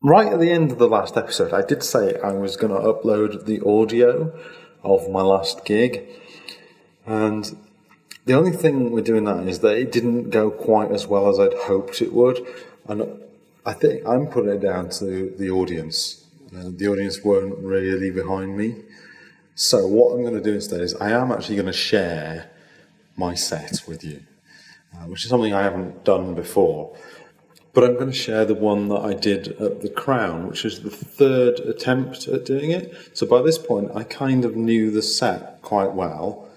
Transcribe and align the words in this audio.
Right 0.00 0.32
at 0.32 0.38
the 0.38 0.52
end 0.52 0.70
of 0.70 0.78
the 0.78 0.86
last 0.86 1.16
episode, 1.16 1.52
I 1.52 1.62
did 1.62 1.82
say 1.82 2.20
I 2.22 2.30
was 2.30 2.56
going 2.56 2.72
to 2.72 2.78
upload 2.78 3.46
the 3.46 3.60
audio 3.66 4.32
of 4.84 5.10
my 5.10 5.22
last 5.22 5.64
gig, 5.64 6.06
and 7.04 7.56
the 8.24 8.34
only 8.34 8.52
thing 8.52 8.92
with 8.92 9.06
doing 9.06 9.24
that 9.24 9.48
is 9.48 9.58
that 9.58 9.76
it 9.76 9.90
didn't 9.90 10.30
go 10.30 10.52
quite 10.52 10.92
as 10.92 11.08
well 11.08 11.28
as 11.28 11.40
I'd 11.40 11.52
hoped 11.52 12.00
it 12.00 12.12
would, 12.12 12.46
and 12.86 13.20
I 13.66 13.72
think 13.72 14.06
I'm 14.06 14.28
putting 14.28 14.52
it 14.52 14.60
down 14.60 14.90
to 14.90 15.34
the 15.36 15.50
audience. 15.50 16.24
Uh, 16.56 16.70
the 16.70 16.86
audience 16.86 17.24
weren't 17.24 17.58
really 17.58 18.12
behind 18.12 18.56
me. 18.56 18.76
So 19.56 19.88
what 19.88 20.12
I'm 20.12 20.22
going 20.22 20.34
to 20.34 20.40
do 20.40 20.54
instead 20.54 20.80
is 20.80 20.94
I 20.94 21.10
am 21.10 21.32
actually 21.32 21.56
going 21.56 21.66
to 21.66 21.72
share 21.72 22.52
my 23.16 23.34
set 23.34 23.82
with 23.88 24.04
you, 24.04 24.22
uh, 24.94 25.06
which 25.06 25.24
is 25.24 25.28
something 25.28 25.52
I 25.52 25.64
haven't 25.64 26.04
done 26.04 26.36
before. 26.36 26.96
But 27.74 27.84
I'm 27.84 27.94
going 27.94 28.10
to 28.10 28.16
share 28.16 28.44
the 28.44 28.54
one 28.54 28.88
that 28.88 29.00
I 29.00 29.14
did 29.14 29.60
at 29.60 29.82
the 29.82 29.90
Crown, 29.90 30.48
which 30.48 30.64
is 30.64 30.82
the 30.82 30.90
third 30.90 31.60
attempt 31.60 32.26
at 32.26 32.44
doing 32.44 32.70
it. 32.70 32.94
So 33.12 33.26
by 33.26 33.42
this 33.42 33.58
point, 33.58 33.90
I 33.94 34.04
kind 34.04 34.44
of 34.44 34.56
knew 34.56 34.90
the 34.90 35.02
set 35.02 35.60
quite 35.62 35.92
well, 35.92 36.48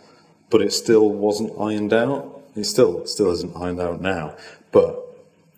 but 0.50 0.62
it 0.62 0.72
still 0.74 1.10
wasn't 1.10 1.54
ironed 1.60 1.94
out. 1.94 2.42
It 2.56 2.66
still 2.66 3.06
still 3.06 3.32
isn't 3.32 3.56
ironed 3.56 3.80
out 3.80 4.02
now. 4.02 4.36
But 4.72 4.98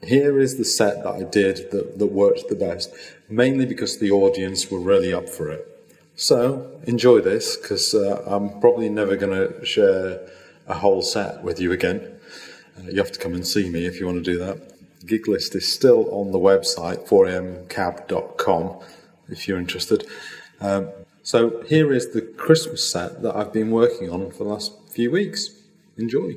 here 0.03 0.39
is 0.39 0.57
the 0.57 0.65
set 0.65 1.03
that 1.03 1.13
I 1.13 1.23
did 1.23 1.71
that, 1.71 1.99
that 1.99 2.07
worked 2.07 2.49
the 2.49 2.55
best, 2.55 2.93
mainly 3.29 3.65
because 3.65 3.99
the 3.99 4.11
audience 4.11 4.69
were 4.69 4.79
really 4.79 5.13
up 5.13 5.29
for 5.29 5.49
it. 5.49 5.67
So 6.15 6.79
enjoy 6.85 7.21
this, 7.21 7.57
because 7.57 7.93
uh, 7.93 8.23
I'm 8.27 8.59
probably 8.59 8.89
never 8.89 9.15
going 9.15 9.35
to 9.35 9.65
share 9.65 10.27
a 10.67 10.73
whole 10.73 11.01
set 11.01 11.43
with 11.43 11.59
you 11.59 11.71
again. 11.71 12.19
Uh, 12.77 12.89
you 12.89 12.97
have 12.97 13.11
to 13.11 13.19
come 13.19 13.33
and 13.33 13.45
see 13.45 13.69
me 13.69 13.85
if 13.85 13.99
you 13.99 14.05
want 14.05 14.23
to 14.23 14.31
do 14.31 14.37
that 14.39 14.72
gig 15.05 15.27
list 15.27 15.55
is 15.55 15.71
still 15.71 16.09
on 16.13 16.31
the 16.31 16.39
website, 16.39 17.07
4amcab.com, 17.07 18.79
if 19.29 19.47
you're 19.47 19.59
interested. 19.59 20.05
Um, 20.59 20.89
so 21.21 21.61
here 21.63 21.93
is 21.93 22.13
the 22.13 22.21
Christmas 22.21 22.89
set 22.89 23.21
that 23.21 23.35
I've 23.35 23.53
been 23.53 23.71
working 23.71 24.09
on 24.09 24.31
for 24.31 24.43
the 24.43 24.49
last 24.49 24.73
few 24.89 25.11
weeks. 25.11 25.49
Enjoy. 25.97 26.35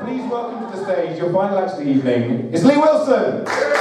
Please 0.00 0.22
welcome 0.30 0.70
to 0.70 0.76
the 0.76 0.84
stage 0.84 1.18
your 1.18 1.32
final 1.32 1.58
act 1.58 1.72
of 1.72 1.78
the 1.78 1.90
evening. 1.90 2.50
It's 2.52 2.64
Lee 2.64 2.76
Wilson. 2.76 3.71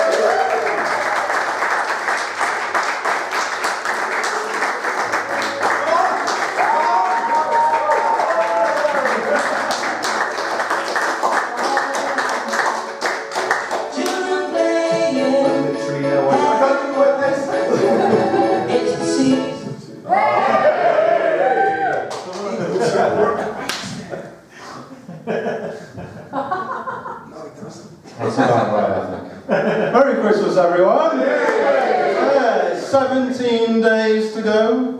Christmas, 30.52 30.66
everyone! 30.66 31.19
Yeah, 31.21 32.77
17 32.77 33.81
days 33.81 34.33
to 34.33 34.41
go 34.41 34.97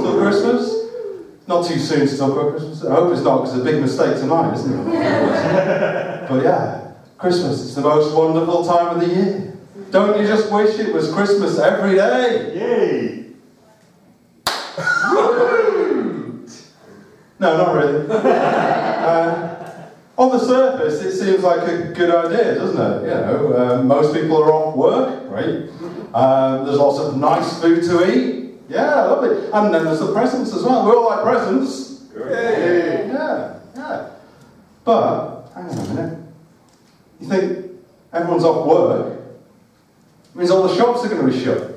till 0.00 0.20
Christmas. 0.20 0.72
Not 1.48 1.66
too 1.66 1.80
soon 1.80 2.06
to 2.06 2.16
talk 2.16 2.32
about 2.32 2.52
Christmas. 2.52 2.84
I 2.84 2.94
hope 2.94 3.12
it's 3.12 3.22
not, 3.22 3.38
because 3.42 3.58
it's 3.58 3.66
a 3.66 3.72
big 3.72 3.80
mistake 3.80 4.16
tonight, 4.18 4.54
isn't 4.54 4.72
it? 4.72 4.84
but 6.28 6.44
yeah, 6.44 6.92
Christmas 7.18 7.62
is 7.62 7.74
the 7.74 7.80
most 7.80 8.14
wonderful 8.14 8.64
time 8.64 8.94
of 8.94 9.00
the 9.00 9.12
year. 9.12 9.56
Don't 9.90 10.20
you 10.20 10.26
just 10.26 10.52
wish 10.52 10.78
it 10.78 10.94
was 10.94 11.12
Christmas 11.12 11.58
every 11.58 11.96
day? 11.96 12.54
Yay! 12.54 13.26
No, 17.40 17.56
not 17.56 17.74
really. 17.74 18.06
uh, 18.08 19.61
on 20.22 20.38
the 20.38 20.44
surface, 20.44 21.02
it 21.02 21.18
seems 21.18 21.42
like 21.42 21.66
a 21.68 21.92
good 21.92 22.14
idea, 22.14 22.54
doesn't 22.54 22.80
it? 22.80 23.02
You 23.02 23.14
know, 23.14 23.54
uh, 23.56 23.82
most 23.82 24.14
people 24.14 24.42
are 24.42 24.52
off 24.52 24.76
work, 24.76 25.30
right? 25.30 25.68
Uh, 26.14 26.64
there's 26.64 26.78
lots 26.78 26.98
of 26.98 27.16
nice 27.16 27.60
food 27.60 27.82
to 27.84 28.10
eat. 28.10 28.54
Yeah, 28.68 29.02
lovely. 29.04 29.50
And 29.52 29.74
then 29.74 29.84
there's 29.84 30.00
the 30.00 30.12
presents 30.12 30.54
as 30.54 30.62
well. 30.62 30.86
We 30.86 30.92
all 30.92 31.06
like 31.06 31.22
presents. 31.22 32.04
Yay! 32.16 33.08
Yeah, 33.12 33.58
yeah. 33.74 34.10
But, 34.84 35.48
hang 35.54 35.66
on 35.66 35.78
a 35.78 35.94
minute. 35.94 36.18
You 37.20 37.28
think 37.28 37.70
everyone's 38.12 38.44
off 38.44 38.66
work? 38.66 39.18
It 40.34 40.38
means 40.38 40.50
all 40.50 40.66
the 40.66 40.76
shops 40.76 41.04
are 41.04 41.08
going 41.08 41.26
to 41.26 41.32
be 41.32 41.44
shut. 41.44 41.70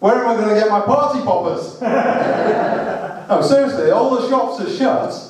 Where 0.00 0.14
am 0.14 0.28
I 0.28 0.34
going 0.34 0.54
to 0.54 0.54
get 0.54 0.70
my 0.70 0.80
party 0.80 1.20
poppers? 1.20 1.80
no, 3.28 3.42
seriously, 3.42 3.90
all 3.90 4.16
the 4.16 4.28
shops 4.28 4.60
are 4.60 4.76
shut. 4.76 5.29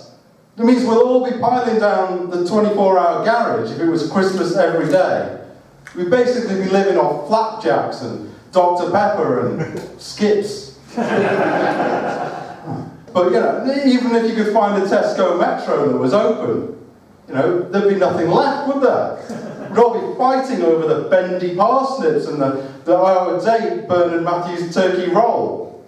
It 0.61 0.65
means 0.65 0.85
we'll 0.85 1.09
all 1.09 1.25
be 1.25 1.39
piling 1.39 1.81
down 1.81 2.29
the 2.29 2.47
24 2.47 2.99
hour 2.99 3.25
garage 3.25 3.71
if 3.71 3.81
it 3.81 3.87
was 3.87 4.13
Christmas 4.13 4.57
every 4.57 4.93
day. 4.93 5.41
We'd 5.97 6.11
basically 6.11 6.63
be 6.63 6.69
living 6.69 6.99
off 6.99 7.29
flapjacks 7.29 8.03
and 8.03 8.31
Dr. 8.53 8.91
Pepper 8.91 9.47
and 9.47 9.79
skips. 9.99 10.79
but 10.95 11.07
you 13.25 13.41
know, 13.41 13.65
even 13.87 14.15
if 14.15 14.29
you 14.29 14.45
could 14.45 14.53
find 14.53 14.83
a 14.83 14.87
Tesco 14.87 15.41
Metro 15.41 15.93
that 15.93 15.97
was 15.97 16.13
open, 16.13 16.79
you 17.27 17.35
know, 17.35 17.63
there'd 17.71 17.89
be 17.89 17.99
nothing 17.99 18.29
left, 18.29 18.69
would 18.69 18.83
there? 18.83 19.71
We'd 19.71 19.79
all 19.79 19.95
be 19.99 20.19
fighting 20.19 20.61
over 20.63 20.87
the 20.95 21.09
bendy 21.09 21.57
parsnips 21.57 22.27
and 22.27 22.39
the, 22.39 22.71
the 22.85 22.99
of 22.99 23.43
date 23.43 23.89
Bernard 23.89 24.25
Matthews 24.25 24.75
turkey 24.75 25.11
roll. 25.11 25.87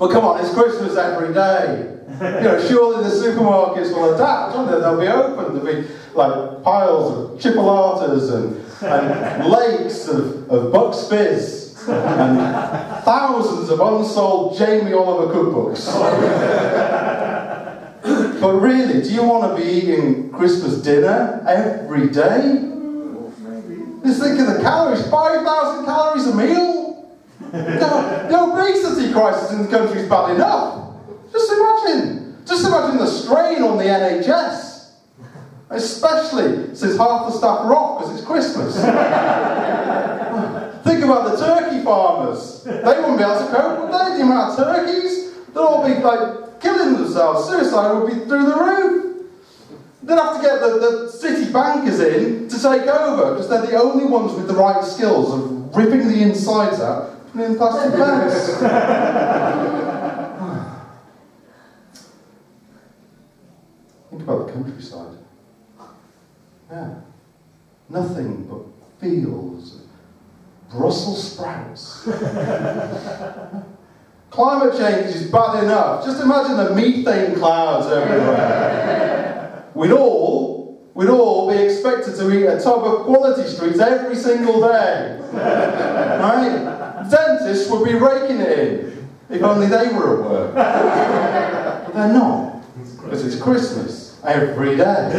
but 0.00 0.10
come 0.10 0.24
on, 0.24 0.44
it's 0.44 0.52
Christmas 0.52 0.96
every 0.96 1.32
day. 1.32 1.95
You 2.16 2.42
know, 2.42 2.68
surely 2.68 3.04
the 3.04 3.10
supermarkets 3.10 3.92
will 3.92 4.14
adapt, 4.14 4.54
won't 4.54 4.70
they? 4.70 4.80
They'll 4.80 5.00
be 5.00 5.08
open. 5.08 5.54
There'll 5.54 5.82
be 5.82 5.88
like 6.14 6.62
piles 6.62 7.12
of 7.12 7.38
chipolatas 7.40 8.32
and, 8.34 8.56
and 8.82 9.48
lakes 9.50 10.08
of, 10.08 10.50
of 10.50 10.72
Bucks 10.72 11.08
Fizz 11.08 11.66
and 11.88 12.38
thousands 13.04 13.70
of 13.70 13.80
unsold 13.80 14.58
Jamie 14.58 14.92
Oliver 14.92 15.32
cookbooks. 15.32 15.86
but 18.40 18.52
really, 18.54 19.02
do 19.02 19.12
you 19.12 19.22
want 19.22 19.56
to 19.56 19.62
be 19.62 19.68
eating 19.70 20.32
Christmas 20.32 20.82
dinner 20.82 21.44
every 21.46 22.08
day? 22.08 22.72
Just 24.04 24.20
think 24.22 24.40
of 24.40 24.46
the 24.46 24.58
calories 24.62 25.06
5,000 25.08 25.84
calories 25.84 26.26
a 26.26 26.34
meal? 26.34 27.16
The, 27.52 28.26
the 28.28 28.40
obesity 28.40 29.12
crisis 29.12 29.52
in 29.52 29.62
the 29.62 29.68
country 29.68 30.00
is 30.00 30.08
bad 30.08 30.34
enough. 30.34 30.85
Just 31.36 31.52
imagine, 31.52 32.36
just 32.46 32.64
imagine 32.66 32.96
the 32.96 33.06
strain 33.06 33.62
on 33.62 33.76
the 33.76 33.84
NHS. 33.84 34.92
Especially 35.68 36.74
since 36.74 36.96
half 36.96 37.26
the 37.26 37.32
staff 37.32 37.60
are 37.60 37.74
off 37.74 37.98
because 38.00 38.16
it's 38.16 38.24
Christmas. 38.26 38.74
Think 40.84 41.04
about 41.04 41.30
the 41.30 41.36
turkey 41.36 41.84
farmers. 41.84 42.62
They 42.64 42.72
wouldn't 42.72 43.18
be 43.18 43.24
able 43.24 43.38
to 43.38 43.48
cope, 43.52 43.80
would 43.80 43.92
they? 43.92 44.16
The 44.16 44.22
amount 44.22 44.58
of 44.58 44.64
turkeys, 44.64 45.34
they'd 45.48 45.60
all 45.60 45.84
be 45.86 45.94
like 46.00 46.58
killing 46.62 46.94
themselves. 46.94 47.50
Suicide 47.50 47.92
would 47.92 48.06
be 48.06 48.14
through 48.24 48.46
the 48.46 48.56
roof. 48.56 49.26
They'd 50.04 50.14
have 50.14 50.36
to 50.36 50.42
get 50.42 50.60
the, 50.60 50.78
the 50.78 51.10
city 51.10 51.52
bankers 51.52 52.00
in 52.00 52.48
to 52.48 52.56
take 52.56 52.86
over 52.86 53.32
because 53.32 53.48
they're 53.50 53.66
the 53.66 53.78
only 53.78 54.06
ones 54.06 54.32
with 54.32 54.46
the 54.46 54.54
right 54.54 54.82
skills 54.82 55.34
of 55.34 55.76
ripping 55.76 56.08
the 56.08 56.22
insides 56.22 56.80
out, 56.80 57.10
putting 57.32 57.50
in 57.50 57.56
plastic 57.58 57.92
bags. 57.92 58.62
about 64.26 64.46
the 64.48 64.52
countryside. 64.52 65.16
Yeah. 66.68 66.94
Nothing 67.88 68.44
but 68.46 68.62
fields, 69.00 69.82
Brussels 70.70 71.32
sprouts. 71.32 72.02
Climate 74.30 74.76
change 74.76 75.14
is 75.14 75.30
bad 75.30 75.62
enough. 75.62 76.04
Just 76.04 76.20
imagine 76.20 76.56
the 76.56 76.74
methane 76.74 77.36
clouds 77.36 77.86
everywhere. 77.86 79.64
we'd 79.74 79.92
all, 79.92 80.90
we'd 80.94 81.08
all 81.08 81.48
be 81.48 81.56
expected 81.56 82.16
to 82.16 82.36
eat 82.36 82.46
a 82.46 82.60
tub 82.60 82.82
of 82.82 83.04
quality 83.04 83.48
streets 83.48 83.78
every 83.78 84.16
single 84.16 84.60
day. 84.60 85.20
right? 85.32 87.06
Dentists 87.08 87.70
would 87.70 87.84
be 87.84 87.94
raking 87.94 88.40
it 88.40 88.58
in 88.58 89.08
if 89.30 89.42
only 89.44 89.68
they 89.68 89.92
were 89.92 90.18
at 90.18 90.24
work. 90.30 90.54
but 90.54 91.94
they're 91.94 92.12
not. 92.12 92.64
Because 93.04 93.24
it's 93.24 93.40
Christmas 93.40 94.05
every 94.26 94.76
day. 94.76 95.10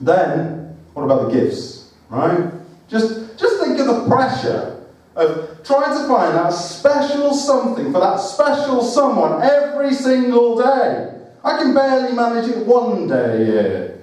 then, 0.00 0.76
what 0.94 1.02
about 1.02 1.30
the 1.30 1.40
gifts? 1.40 1.92
Right? 2.08 2.52
Just, 2.88 3.38
just 3.38 3.62
think 3.62 3.78
of 3.78 3.86
the 3.86 4.06
pressure 4.08 4.84
of 5.16 5.62
trying 5.64 5.96
to 5.96 6.08
find 6.08 6.34
that 6.34 6.50
special 6.50 7.34
something 7.34 7.92
for 7.92 8.00
that 8.00 8.16
special 8.16 8.82
someone 8.82 9.42
every 9.42 9.92
single 9.94 10.56
day. 10.56 11.18
I 11.42 11.58
can 11.58 11.74
barely 11.74 12.14
manage 12.14 12.48
it 12.50 12.66
one 12.66 13.08
day 13.08 13.42
a 13.42 13.46
year. 13.46 14.00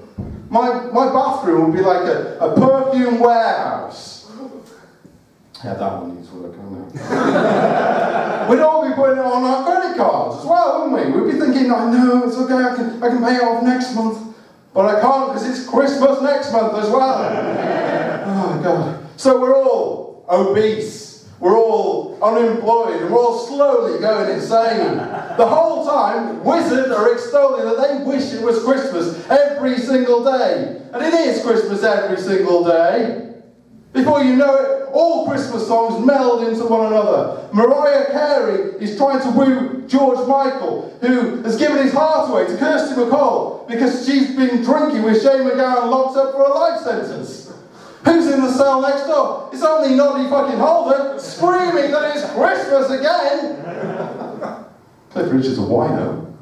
My, 0.50 0.86
my 0.92 1.12
bathroom 1.12 1.72
would 1.72 1.78
be 1.78 1.84
like 1.84 2.08
a, 2.08 2.38
a 2.40 2.56
perfume 2.56 3.20
warehouse. 3.20 4.17
Yeah, 5.64 5.74
that 5.74 6.02
one 6.02 6.16
needs 6.16 6.30
work, 6.32 6.54
I 6.54 6.64
know. 6.64 8.48
We'd 8.50 8.60
all 8.62 8.88
be 8.88 8.94
putting 8.94 9.18
it 9.18 9.26
on 9.26 9.44
our 9.44 9.64
credit 9.64 9.98
cards 9.98 10.40
as 10.40 10.46
well, 10.46 10.90
wouldn't 10.90 11.16
we? 11.16 11.22
We'd 11.22 11.32
be 11.34 11.40
thinking, 11.40 11.72
I 11.72 11.92
know, 11.92 12.28
it's 12.28 12.38
okay, 12.38 12.54
I 12.54 12.76
can, 12.76 13.04
I 13.04 13.10
can 13.10 13.24
pay 13.24 13.36
it 13.38 13.42
off 13.42 13.64
next 13.64 13.96
month. 13.96 14.36
But 14.74 14.96
I 14.96 15.02
can't 15.02 15.34
because 15.34 15.50
it's 15.50 15.68
Christmas 15.68 16.22
next 16.22 16.52
month 16.52 16.78
as 16.78 16.90
well. 16.90 17.26
oh, 18.28 18.56
my 18.56 18.64
God. 18.64 19.04
So 19.18 19.42
we're 19.42 19.58
all 19.58 20.24
obese. 20.30 21.28
We're 21.40 21.58
all 21.58 22.18
unemployed 22.22 23.02
and 23.02 23.12
we're 23.12 23.20
all 23.20 23.40
slowly 23.40 24.00
going 24.00 24.32
insane. 24.32 24.98
The 24.98 25.48
whole 25.48 25.86
time, 25.86 26.44
wizards 26.44 26.92
are 26.92 27.14
extolling 27.14 27.66
that 27.66 27.88
they 27.88 28.04
wish 28.04 28.34
it 28.34 28.44
was 28.44 28.64
Christmas 28.64 29.28
every 29.30 29.78
single 29.80 30.24
day. 30.24 30.82
And 30.94 31.04
it 31.04 31.14
is 31.14 31.44
Christmas 31.44 31.84
every 31.84 32.18
single 32.18 32.64
day. 32.64 33.37
Before 33.94 34.24
you 34.24 34.36
know 34.36 34.56
it, 34.56 34.90
all 34.92 35.28
Christmas 35.28 35.68
songs 35.68 36.06
meld 36.06 36.48
into 36.48 36.66
one 36.66 36.88
another. 36.88 37.48
Mariah 37.54 38.06
Carey 38.12 38.84
is 38.84 38.98
trying 38.98 39.22
to 39.22 39.30
woo 39.32 39.88
George 39.88 40.28
Michael, 40.28 40.96
who 41.02 41.42
has 41.44 41.58
given 41.58 41.78
his 41.84 41.94
heart 41.94 42.30
away 42.30 42.46
to 42.46 42.58
Kirsty 42.58 42.96
MacColl 42.96 43.68
because 43.68 44.06
she's 44.06 44.36
been 44.36 44.64
drinking 44.64 45.04
with 45.04 45.22
Shane 45.22 45.42
MacGowan 45.42 45.90
locked 45.90 46.18
up 46.18 46.34
for 46.34 46.44
a 46.44 46.54
life 46.54 46.82
sentence. 46.82 47.54
Who's 48.06 48.28
in 48.28 48.42
the 48.42 48.52
cell 48.52 48.82
next 48.82 49.06
door? 49.08 49.50
It's 49.52 49.64
only 49.64 49.96
Noddy 49.96 50.30
fucking 50.30 50.60
Holder 50.60 51.20
screaming 51.20 51.92
that 51.92 52.16
it's 52.16 52.32
Christmas 52.32 52.90
again. 52.92 54.66
Cliff 55.10 55.32
Richard's 55.32 55.58
a 55.58 55.62
wino, 55.62 56.34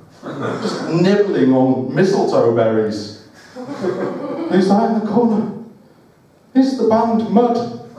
just 0.61 0.89
nibbling 0.89 1.53
on 1.53 1.93
mistletoe 1.93 2.55
berries. 2.55 3.27
Who's 3.53 4.69
in 4.69 4.99
the 4.99 5.07
corner? 5.07 5.64
It's 6.55 6.77
the 6.77 6.87
band 6.87 7.29
Mud. 7.29 7.89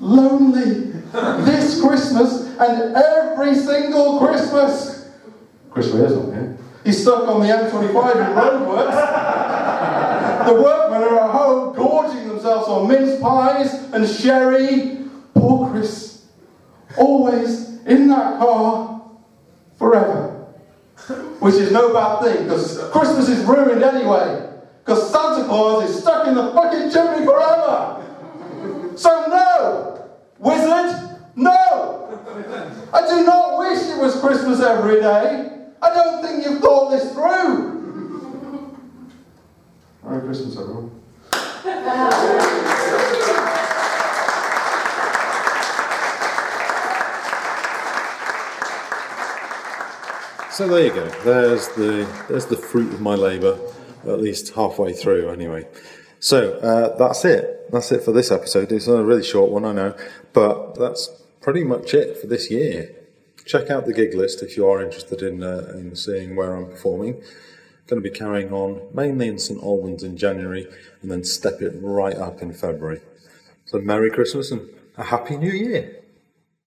Lonely. 0.00 0.92
This 1.44 1.80
Christmas 1.80 2.46
and 2.58 2.94
every 2.94 3.56
single 3.56 4.20
Christmas. 4.20 5.10
Chris 5.70 5.88
Rea's 5.88 6.14
not 6.14 6.26
here. 6.26 6.56
He's 6.84 7.02
stuck 7.02 7.26
on 7.26 7.40
the 7.40 7.48
M25 7.48 7.82
in 7.82 8.36
roadworks. 8.36 10.46
the 10.46 10.54
workmen 10.62 11.02
are 11.02 11.20
at 11.20 11.30
home 11.30 11.74
gorging 11.74 12.28
themselves 12.28 12.68
on 12.68 12.86
mince 12.86 13.20
pies 13.20 13.74
and 13.92 14.08
sherry. 14.08 14.98
Poor 15.34 15.70
Chris. 15.70 16.26
Always 16.96 17.80
in 17.84 18.06
that 18.08 18.38
car 18.38 19.02
forever. 19.76 20.46
Which 21.40 21.56
is 21.56 21.72
no 21.72 21.92
bad 21.92 22.22
thing 22.22 22.44
because 22.44 22.78
Christmas 22.90 23.28
is 23.28 23.44
ruined 23.44 23.82
anyway. 23.82 24.49
Because 24.90 25.12
Santa 25.12 25.44
Claus 25.44 25.88
is 25.88 26.02
stuck 26.02 26.26
in 26.26 26.34
the 26.34 26.50
fucking 26.50 26.90
chimney 26.90 27.24
forever. 27.24 28.04
So, 28.96 29.24
no! 29.28 30.10
Wizzard, 30.40 31.16
no! 31.36 32.18
I 32.92 33.06
do 33.08 33.24
not 33.24 33.56
wish 33.60 33.78
it 33.88 34.02
was 34.02 34.18
Christmas 34.18 34.58
every 34.58 35.00
day. 35.00 35.48
I 35.80 35.94
don't 35.94 36.20
think 36.20 36.44
you've 36.44 36.60
thought 36.60 36.90
this 36.90 37.12
through. 37.12 37.70
Merry 40.02 40.22
Christmas, 40.22 40.58
everyone. 40.58 40.90
So 50.50 50.66
there 50.66 50.84
you 50.84 50.92
go. 50.92 51.08
There's 51.22 51.68
the 51.68 52.08
there's 52.28 52.46
the 52.46 52.56
fruit 52.56 52.92
of 52.92 53.00
my 53.00 53.14
labour, 53.14 53.56
at 54.06 54.20
least 54.20 54.54
halfway 54.54 54.92
through, 54.92 55.30
anyway. 55.30 55.66
So 56.18 56.58
uh, 56.58 56.96
that's 56.96 57.24
it. 57.24 57.70
That's 57.72 57.90
it 57.92 58.02
for 58.02 58.12
this 58.12 58.30
episode. 58.30 58.72
It's 58.72 58.88
a 58.88 59.02
really 59.02 59.22
short 59.22 59.50
one, 59.50 59.64
I 59.64 59.72
know, 59.72 59.96
but 60.32 60.74
that's 60.74 61.08
pretty 61.40 61.64
much 61.64 61.94
it 61.94 62.18
for 62.18 62.26
this 62.26 62.50
year. 62.50 62.94
Check 63.46 63.70
out 63.70 63.86
the 63.86 63.94
gig 63.94 64.14
list 64.14 64.42
if 64.42 64.56
you 64.56 64.68
are 64.68 64.82
interested 64.82 65.22
in 65.22 65.42
uh, 65.42 65.72
in 65.74 65.96
seeing 65.96 66.36
where 66.36 66.54
I'm 66.54 66.66
performing. 66.66 67.22
Going 67.86 68.02
to 68.02 68.08
be 68.08 68.16
carrying 68.16 68.52
on 68.52 68.82
mainly 68.94 69.26
in 69.28 69.38
St 69.38 69.60
Albans 69.62 70.02
in 70.02 70.16
January, 70.16 70.66
and 71.02 71.10
then 71.10 71.24
step 71.24 71.60
it 71.60 71.72
right 71.80 72.14
up 72.16 72.42
in 72.42 72.52
February. 72.52 73.00
So 73.64 73.78
Merry 73.78 74.10
Christmas 74.10 74.50
and 74.50 74.68
a 74.96 75.04
Happy 75.04 75.36
New 75.36 75.50
Year. 75.50 75.99